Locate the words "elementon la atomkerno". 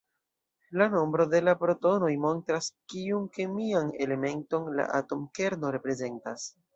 4.07-5.73